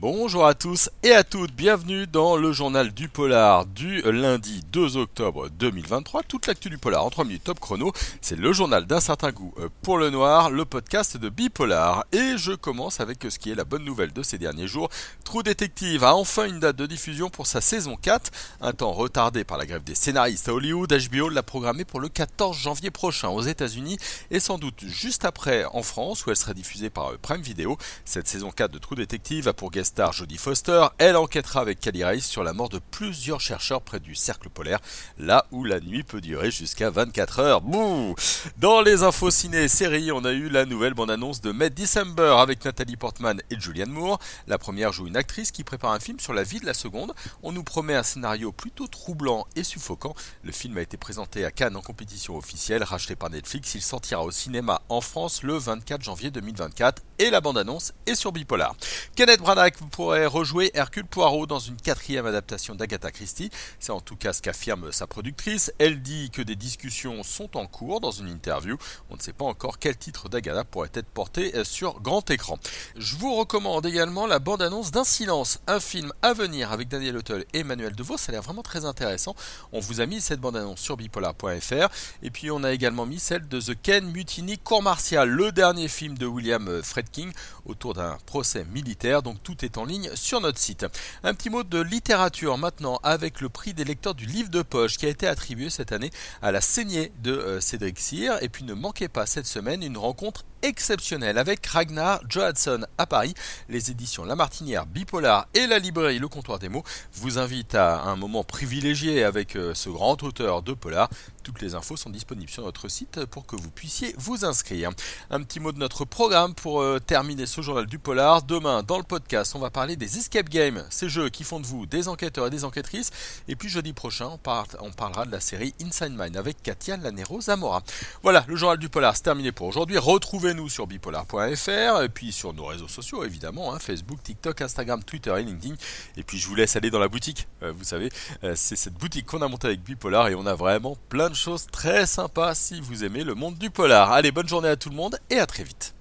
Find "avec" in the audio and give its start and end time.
13.00-13.26, 31.60-31.78, 42.38-42.64, 76.70-76.88, 93.02-93.40, 101.38-101.66, 109.24-109.56, 126.36-126.62, 139.68-139.82